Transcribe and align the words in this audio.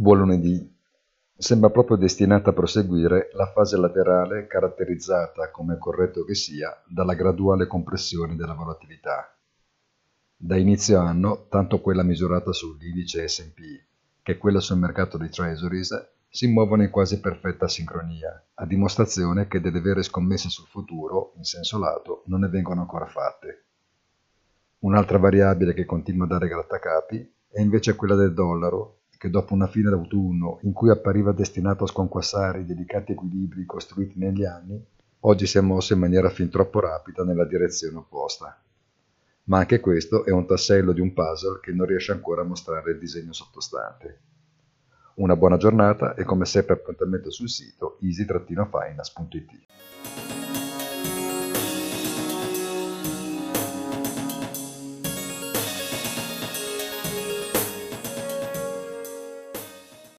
Buon 0.00 0.18
lunedì. 0.18 0.76
Sembra 1.36 1.70
proprio 1.70 1.96
destinata 1.96 2.50
a 2.50 2.52
proseguire 2.52 3.30
la 3.32 3.50
fase 3.50 3.76
laterale 3.76 4.46
caratterizzata, 4.46 5.50
come 5.50 5.76
corretto 5.76 6.22
che 6.22 6.36
sia, 6.36 6.70
dalla 6.86 7.14
graduale 7.14 7.66
compressione 7.66 8.36
della 8.36 8.54
volatilità. 8.54 9.36
Da 10.36 10.56
inizio 10.56 11.00
anno, 11.00 11.46
tanto 11.48 11.80
quella 11.80 12.04
misurata 12.04 12.52
sull'indice 12.52 13.26
S&P 13.26 13.60
che 14.22 14.38
quella 14.38 14.60
sul 14.60 14.78
mercato 14.78 15.18
dei 15.18 15.30
treasuries 15.30 16.10
si 16.28 16.46
muovono 16.46 16.84
in 16.84 16.90
quasi 16.90 17.18
perfetta 17.18 17.66
sincronia, 17.66 18.50
a 18.54 18.66
dimostrazione 18.66 19.48
che 19.48 19.60
delle 19.60 19.80
vere 19.80 20.04
scommesse 20.04 20.48
sul 20.48 20.68
futuro, 20.68 21.32
in 21.38 21.42
senso 21.42 21.76
lato, 21.76 22.22
non 22.26 22.38
ne 22.38 22.48
vengono 22.48 22.82
ancora 22.82 23.06
fatte. 23.06 23.64
Un'altra 24.78 25.18
variabile 25.18 25.74
che 25.74 25.84
continua 25.84 26.26
a 26.26 26.28
dare 26.28 26.46
grattacapi 26.46 27.34
è 27.48 27.60
invece 27.60 27.96
quella 27.96 28.14
del 28.14 28.32
dollaro, 28.32 28.97
che 29.18 29.28
dopo 29.30 29.52
una 29.52 29.66
fine 29.66 29.90
d'autunno 29.90 30.60
in 30.62 30.72
cui 30.72 30.90
appariva 30.90 31.32
destinato 31.32 31.82
a 31.82 31.88
sconquassare 31.88 32.60
i 32.60 32.64
delicati 32.64 33.12
equilibri 33.12 33.66
costruiti 33.66 34.16
negli 34.16 34.44
anni, 34.44 34.80
oggi 35.20 35.44
si 35.44 35.58
è 35.58 35.60
mosso 35.60 35.92
in 35.92 35.98
maniera 35.98 36.30
fin 36.30 36.48
troppo 36.48 36.78
rapida 36.78 37.24
nella 37.24 37.44
direzione 37.44 37.96
opposta. 37.96 38.56
Ma 39.44 39.58
anche 39.58 39.80
questo 39.80 40.24
è 40.24 40.30
un 40.30 40.46
tassello 40.46 40.92
di 40.92 41.00
un 41.00 41.12
puzzle 41.12 41.58
che 41.60 41.72
non 41.72 41.86
riesce 41.86 42.12
ancora 42.12 42.42
a 42.42 42.44
mostrare 42.44 42.92
il 42.92 42.98
disegno 42.98 43.32
sottostante. 43.32 44.20
Una 45.14 45.34
buona 45.34 45.56
giornata 45.56 46.14
e 46.14 46.22
come 46.22 46.44
sempre 46.44 46.74
appuntamento 46.74 47.32
sul 47.32 47.48
sito 47.48 47.98
easy-finance.it. 48.00 49.66